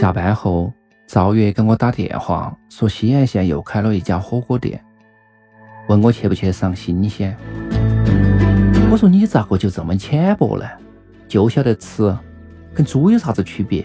[0.00, 0.72] 下班后，
[1.06, 4.82] 赵月给我打电话说西安县又开了一家火锅店，
[5.88, 7.36] 问我去不去尝新鲜。
[8.90, 10.64] 我说你咋个就这么浅薄呢？
[11.28, 12.16] 就晓得吃，
[12.72, 13.84] 跟猪有啥子区别？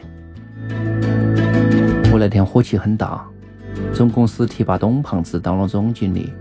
[2.14, 3.22] 我那天火气很大，
[3.92, 6.32] 总公司提拔董胖子当了总经理。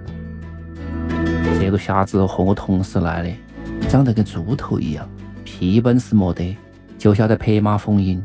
[1.58, 5.04] 这个瞎子和我同时来的，长得跟猪头一样，
[5.42, 6.56] 屁本事没得，
[6.96, 8.22] 就晓得拍马逢迎。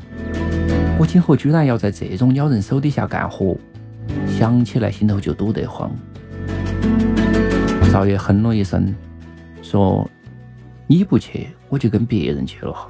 [0.99, 3.55] 我今后居然要在这种鸟人手底下干活，
[4.27, 5.89] 想起来心头就堵得慌。
[7.89, 8.93] 赵月哼了一声，
[9.61, 10.05] 说
[10.87, 12.89] ：“你不去，我就跟别人去了哈。”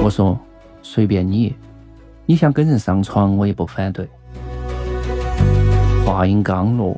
[0.00, 0.38] 我说
[0.80, 1.56] ：“随便你，
[2.24, 4.08] 你想跟人上床，我也不反对。”
[6.06, 6.96] 话音刚落，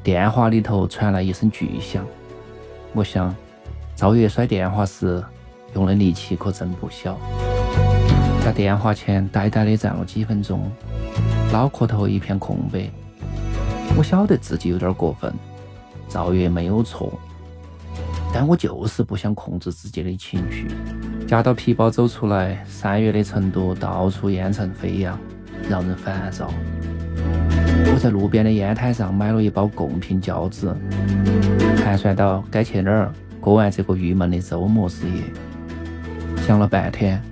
[0.00, 2.06] 电话里头传来一声巨响。
[2.92, 3.34] 我想，
[3.96, 5.20] 赵月摔电话时
[5.74, 7.18] 用的力气可真不小。
[8.44, 10.70] 在电话前呆呆的站了几分钟，
[11.52, 12.90] 脑壳头一片空白。
[13.96, 15.32] 我晓得自己有点过分，
[16.08, 17.12] 赵月没有错，
[18.32, 20.66] 但我就是不想控制自己的情绪。
[21.26, 25.18] 夹到皮包走出来，三月的成都到处烟尘飞扬，
[25.68, 26.50] 让人烦躁。
[27.92, 30.74] 我在路边的烟摊上买了一包贡品饺子，
[31.84, 35.22] 盘算到该去哪儿过完这个郁闷的周末之夜。
[36.46, 37.22] 想了半天。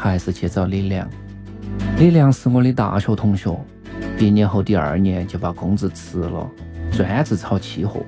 [0.00, 1.06] 还是去找李良。
[1.98, 3.54] 李良是我的大学同学，
[4.16, 6.50] 毕业后第二年就把工资辞了，
[6.90, 8.00] 专职炒期货，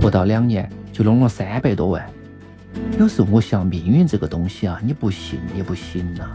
[0.00, 2.04] 不到两年就弄了三百多万。
[2.98, 6.28] 有时候我想，命运这个东西啊，你不信也不行呐。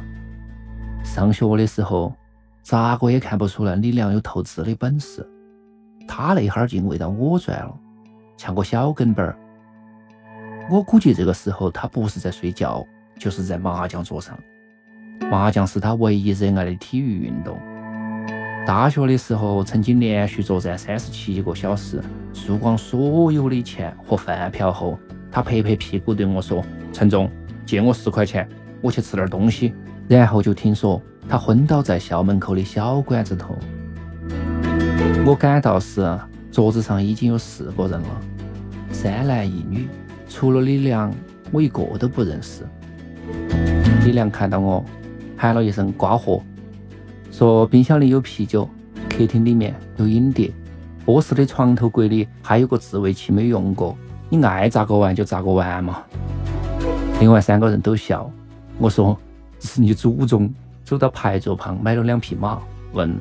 [1.04, 2.16] 上学的时候，
[2.64, 5.28] 咋个也看不出来李良有投资的本事，
[6.08, 7.78] 他那哈儿劲味道我赚了，
[8.38, 9.38] 像个小跟班儿。
[10.70, 12.86] 我估计这个时候他不是在睡觉，
[13.20, 14.40] 就是在麻将桌上。
[15.30, 17.58] 麻将是他唯一热爱的体育运动。
[18.66, 22.02] 大学的时候，曾经连续作战三十七个小时，
[22.32, 25.00] 输光所有的钱和饭票后，
[25.32, 27.30] 他拍拍屁股对我说：“陈总，
[27.66, 28.48] 借我十块钱，
[28.82, 29.74] 我去吃点东西。”
[30.08, 33.58] 然后就听说他昏倒在校门口的小馆子头。
[35.26, 36.06] 我赶到时，
[36.52, 38.22] 桌子上已经有四个人了，
[38.92, 39.88] 三男一女，
[40.30, 41.12] 除了李良，
[41.52, 42.64] 我一个都不认识。
[44.06, 44.86] 李良看到我。
[45.42, 46.40] 喊了一声“瓜货”，
[47.34, 48.70] 说冰箱里有啤酒，
[49.10, 50.52] 客厅里面有影碟，
[51.06, 53.98] 卧室的床头柜里还有个自慰器没用过，
[54.30, 56.04] 你爱咋个玩就咋个玩嘛。
[57.20, 58.30] 另外三个人都笑。
[58.78, 59.18] 我说
[59.60, 60.48] ：“是你祖宗。”
[60.86, 62.60] 走到牌桌旁买了两匹马，
[62.94, 63.12] 问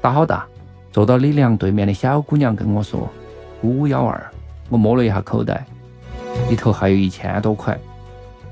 [0.00, 0.46] 打好大。
[0.90, 3.06] 坐到李良对面的小姑娘跟我说
[3.60, 4.18] ：“五幺二。”
[4.70, 5.66] 我摸了一下口袋，
[6.48, 7.78] 里头还有一千多块，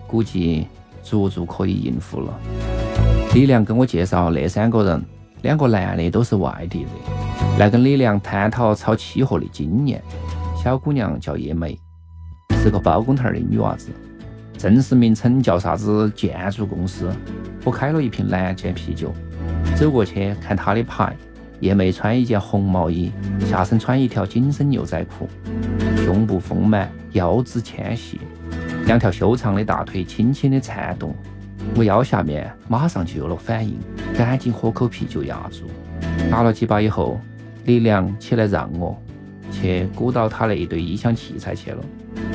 [0.07, 0.67] 估计
[1.03, 2.39] 足足可以应付了。
[3.35, 5.05] 李良跟我介绍那三个人，
[5.43, 6.91] 两个男的都是外地的，
[7.59, 10.03] 来跟李良探讨炒期货的经验。
[10.63, 11.79] 小姑娘叫叶梅，
[12.63, 13.91] 是个包工头的女娃子，
[14.57, 17.13] 正式名称叫啥子建筑公司。
[17.63, 19.13] 我开了一瓶蓝箭啤酒，
[19.77, 21.15] 走过去看她的牌。
[21.61, 23.11] 叶梅穿一件红毛衣，
[23.49, 25.27] 下身穿一条紧身牛仔裤，
[26.05, 28.21] 胸部丰满，腰肢纤细，
[28.85, 31.15] 两条修长的大腿轻轻的颤动。
[31.75, 33.79] 我腰下面马上就有了反应，
[34.17, 35.67] 赶紧喝口啤酒压住。
[36.31, 37.21] 打了几把以后，
[37.65, 38.97] 李良起来让我
[39.51, 41.85] 去鼓捣他那一堆音响器材去了。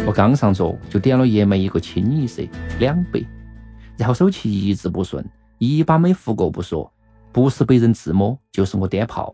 [0.05, 2.43] 我刚上桌就点了爷们一个清一色
[2.79, 3.19] 两百，
[3.97, 5.25] 然后手气一直不顺，
[5.57, 6.91] 一把没扶过不说，
[7.31, 9.33] 不是被人自摸就是我点炮，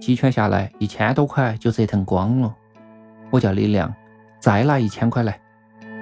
[0.00, 2.54] 几圈下来一千多块就折腾光了。
[3.30, 3.92] 我叫李良
[4.40, 5.38] 再拿一千块来。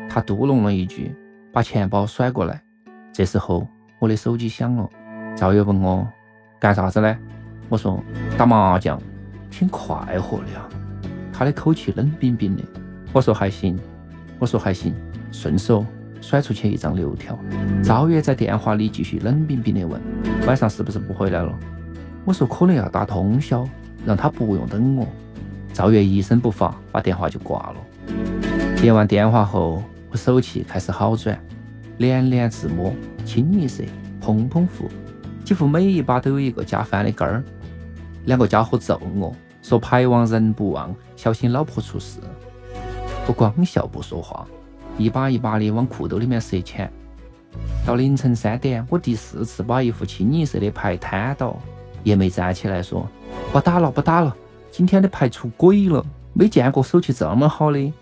[0.09, 1.15] 他嘟哝了一句，
[1.53, 2.63] 把钱包甩过来。
[3.13, 3.67] 这时候
[3.99, 4.89] 我的手机响了，
[5.37, 6.07] 赵月问我
[6.59, 7.17] 干啥子呢？
[7.69, 8.03] 我说
[8.39, 9.01] 打麻将，
[9.51, 10.67] 挺快活的呀。
[11.33, 12.63] 他的口气冷冰冰的。
[13.13, 13.79] 我说还行，
[14.39, 14.95] 我说还行，
[15.31, 15.85] 顺手
[16.23, 17.39] 甩出去一张六条。
[17.85, 20.01] 赵月在电话里继续冷冰冰的问：
[20.47, 21.55] 晚上是不是不回来了？
[22.25, 23.69] 我说可能要打通宵，
[24.07, 25.07] 让他不用等我。
[25.75, 27.77] 赵月一声不发，把电话就挂了。
[28.77, 31.39] 接完电话后，我手气开始好转，
[32.03, 32.93] 连连自摸，
[33.25, 33.85] 清一色，
[34.21, 34.91] 砰砰呼，
[35.45, 37.45] 几乎每一把都有一个加翻的杆儿。
[38.25, 39.33] 两个家伙揍我
[39.63, 42.19] 说牌王人不旺，小心老婆出事。
[43.29, 44.45] 我光笑不说话，
[44.99, 46.91] 一把一把的往裤兜里面塞钱。
[47.87, 51.57] 到凌晨三点，我第四次把一副清一色的牌摊倒。
[52.03, 53.09] 也没站起来说
[53.53, 54.37] ：“不打了，不打了，
[54.73, 57.93] 今天的牌出轨了，没见过手气这么好的。”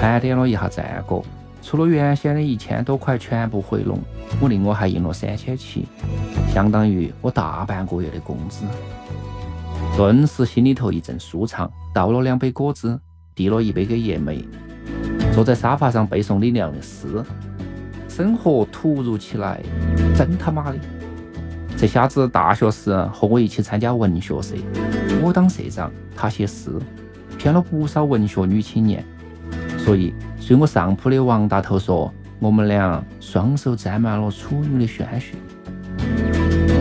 [0.00, 1.22] 盘点了一下战果，
[1.62, 3.98] 除了原先的一千多块全部回笼，
[4.40, 5.86] 我另外还赢了三千七，
[6.52, 8.64] 相当于我大半个月的工资。
[9.96, 12.98] 顿时心里头一阵舒畅，倒了两杯果汁，
[13.34, 14.44] 递了一杯给叶梅，
[15.32, 17.22] 坐在沙发上背诵李亮的诗
[18.08, 19.60] ：“生活突如其来，
[20.16, 20.78] 真他妈的！”
[21.78, 24.56] 这下子大学时和我一起参加文学社，
[25.22, 26.70] 我当社长，他写诗，
[27.38, 29.04] 骗了不少文学女青年。
[29.84, 35.34] 所以睡我上铺的王大头说，我们俩双手沾满了处女的鲜血。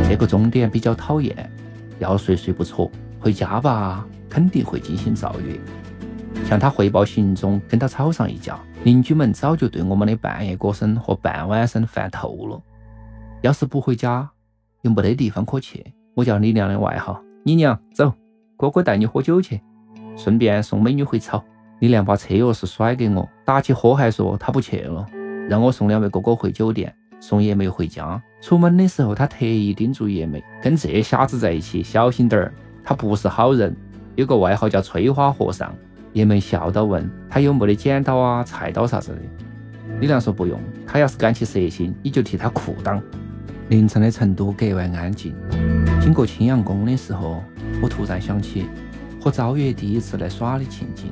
[0.07, 1.49] 这个重点比较讨厌，
[1.97, 5.59] 要睡睡不着，回家吧肯定会进行造月，
[6.45, 8.59] 向他汇报行踪，跟他吵上一架。
[8.83, 12.61] 邻居们早就对我们的半夜歌声和半晚声烦透了。
[13.41, 14.29] 要是不回家，
[14.83, 15.83] 又没得地方可去，
[16.13, 18.13] 我叫李亮的外号，你娘，走，
[18.57, 19.59] 哥哥带你喝酒去，
[20.15, 21.43] 顺便送美女回草。
[21.81, 25.03] 李亮把车钥匙甩给我，打起火还说他不去了，
[25.49, 28.21] 让我送两位哥哥回酒店，送叶梅回家。
[28.39, 33.75] 出门的时候，他特意叮嘱叶梅，跟这瞎子在一起小心点儿，他不是好人，
[34.15, 35.73] 有个外号叫翠花和尚。
[36.13, 39.21] 叶梅笑道问他有没得剪刀啊、菜刀啥子的。
[39.99, 43.01] 李亮说不用，他要是敢起蛇心，你就替他裤裆。
[43.69, 45.33] 凌晨的成都格外安静。
[45.99, 47.43] 经过青羊宫的时候，
[47.81, 48.67] 我突然想起
[49.19, 51.11] 和赵月第一次来耍的情景。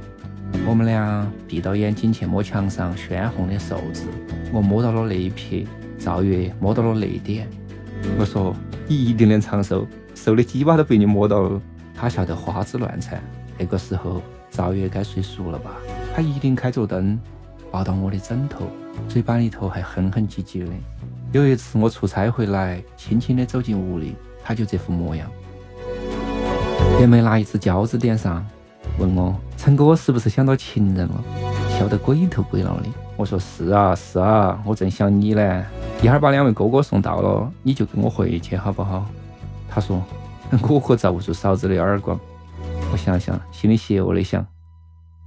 [0.70, 4.06] 我们俩闭到眼睛去摸墙上鲜红的寿字，
[4.54, 5.66] 我摸到了那一撇，
[5.98, 7.48] 赵月摸到了那点。
[8.20, 8.56] 我说
[8.88, 11.60] 你一定能长寿，瘦的鸡巴都被你摸到了。
[11.96, 13.20] 他笑得花枝乱颤。
[13.58, 14.22] 那个时候
[14.52, 15.72] 赵月该睡熟了吧？
[16.14, 17.20] 他一定开着灯，
[17.72, 18.68] 抱到我的枕头，
[19.08, 20.72] 嘴巴里头还哼哼唧唧的。
[21.32, 25.28] 有一次我出差回来，轻轻地走进屋里，他就这副模样。
[27.00, 28.46] 也没拿一只胶子点上，
[29.00, 31.24] 问我陈哥是不是想到情人了？
[31.78, 32.86] 笑得鬼头鬼脑的。
[33.18, 35.66] 我说是啊是啊，我正想你呢。
[36.02, 39.06] 一会儿把两位哥哥送到了，你就跟我回去好不好？
[39.70, 40.02] 他说
[40.70, 42.18] 我可遭不住嫂子的耳光。
[42.90, 44.48] 我想想，心里邪恶的想。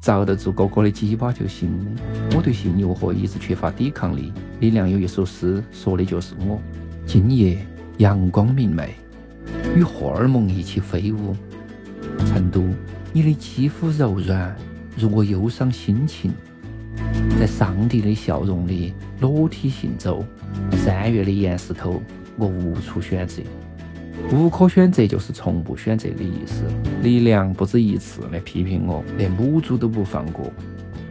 [0.00, 2.00] 遭得住哥哥的鸡巴就行了。
[2.34, 4.32] 我对性诱惑一直缺乏抵抗力。
[4.60, 6.58] 李亮有一首诗，说的就是我。
[7.04, 7.58] 今夜
[7.98, 8.94] 阳光明媚，
[9.76, 11.36] 与荷尔蒙一起飞舞。
[12.26, 12.64] 成都，
[13.14, 14.56] 你的肌肤柔软，
[14.96, 16.32] 如我忧伤心情。
[17.38, 20.24] 在上帝的笑容里，裸体行走。
[20.72, 22.02] 三月的岩石头，
[22.38, 23.42] 我无处选择。
[24.32, 26.64] 无可选择就是从不选择的意思。
[27.02, 30.50] 李良不止一次的批评我，连母猪都不放过，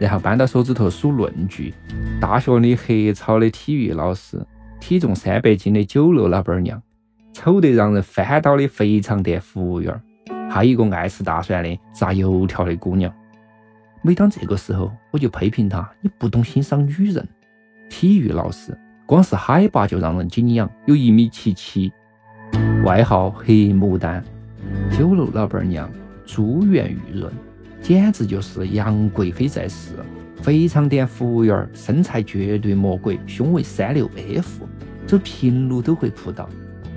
[0.00, 1.72] 然后扳到手指头数论据。
[2.20, 4.44] 大学里黑操的体育老师，
[4.80, 6.82] 体重三百斤的酒楼老板娘，
[7.32, 10.00] 丑得让人翻倒的肥肠店服务员，
[10.52, 13.10] 还有一个爱吃大蒜的炸油条的姑娘。
[14.02, 17.26] 每当这个时候，我就批评她：你不懂欣赏女人。
[17.88, 21.90] 体育老师光是海拔就让人敬仰，有一米七七。
[22.84, 24.22] 外号黑牡丹，
[24.90, 25.90] 酒楼老板娘
[26.26, 27.32] 珠圆玉润，
[27.80, 29.94] 简直就是杨贵妃在世。
[30.42, 34.68] 肥肠店服务员身材绝对魔鬼，胸围三六 F，
[35.06, 36.46] 走平路都会扑倒，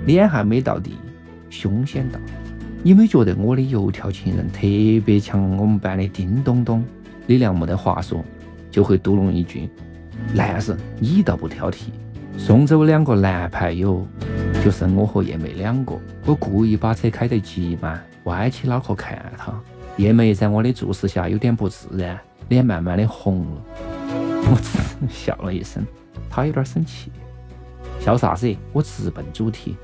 [0.04, 0.96] 脸还没到地，
[1.48, 2.20] 胸先到。
[2.86, 4.60] 你没觉得我的油条情人特
[5.04, 6.84] 别像我们班的叮咚咚？
[7.26, 8.24] 李亮没得话说，
[8.70, 9.68] 就会嘟囔一句
[10.32, 11.86] ：“男人，你倒不挑剔。”
[12.38, 14.06] 送走两个男牌友。
[14.64, 19.52] 就剩我和叶梅两个，我故意把车开得极慢，歪起脑壳看他。
[19.96, 22.16] 叶梅在我的注视下有点不自然，
[22.50, 23.62] 脸慢慢的红了。
[24.48, 24.78] 我只
[25.12, 25.84] 笑了一声，
[26.30, 27.10] 他有点生气。
[27.98, 28.54] 笑啥子？
[28.72, 29.74] 我直奔主题，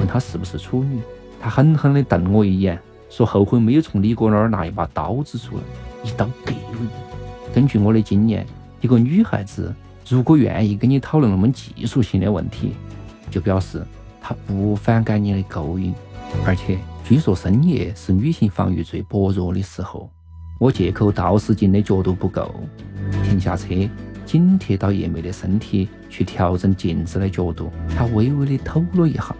[0.00, 0.98] 问他是不是处女。
[1.40, 2.78] 他狠狠地瞪我一眼，
[3.08, 5.62] 说后悔没有从李哥那儿拿一把刀子出来，
[6.04, 6.88] 一刀割了你。
[7.54, 8.46] 根据我的经验，
[8.80, 9.74] 一个女孩子
[10.08, 12.74] 如果愿意跟你讨论那么技术性的问题，
[13.30, 13.82] 就表示
[14.20, 15.94] 她不反感你的勾引。
[16.44, 20.10] 而且据说深夜是女性防御最薄弱的时候。
[20.60, 22.52] 我借口倒视镜的角度不够，
[23.22, 23.68] 停下车，
[24.26, 27.70] 紧贴到叶梅的身体去调整镜子的角度。
[27.96, 29.36] 她微微的抖了一下，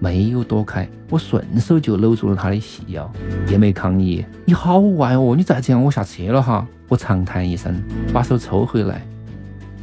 [0.00, 3.08] 没有躲开，我顺手就搂住了他的细腰。
[3.48, 7.80] 叶妹抗议：“你好坏哦，你再这样我下车了哈！”我长叹一声，
[8.12, 9.02] 把手抽回来。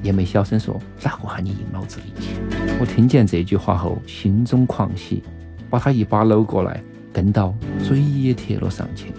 [0.02, 2.36] 叶妹小声说：“哪个喊你硬老子的钱？”
[2.82, 5.22] 我听见这句话后，心中狂喜，
[5.70, 6.82] 把他一把搂过来，
[7.14, 9.14] 跟到嘴也贴了上去。